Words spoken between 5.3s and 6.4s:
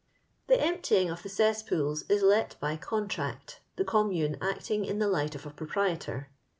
of a proprietor.